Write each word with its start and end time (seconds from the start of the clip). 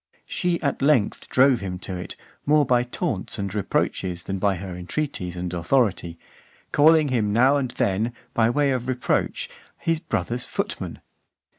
She 0.25 0.59
at 0.63 0.81
length 0.81 1.29
drove 1.29 1.59
him 1.59 1.77
to 1.85 1.95
it, 1.95 2.15
more 2.47 2.65
by 2.65 2.81
taunts 2.81 3.37
and 3.37 3.53
reproaches, 3.53 4.23
than 4.23 4.39
by 4.39 4.55
her 4.55 4.75
entreaties 4.75 5.35
(443) 5.35 5.39
and 5.41 5.53
authority, 5.53 6.19
calling 6.71 7.09
him 7.09 7.31
now 7.31 7.57
and 7.57 7.69
then, 7.69 8.11
by 8.33 8.49
way 8.49 8.71
of 8.71 8.87
reproach, 8.87 9.47
his 9.77 9.99
brother's 9.99 10.47
footman. 10.47 11.01